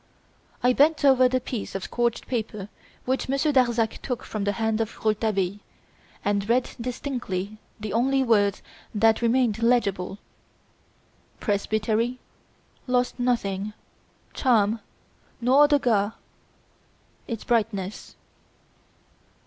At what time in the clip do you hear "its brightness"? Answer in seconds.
17.27-18.15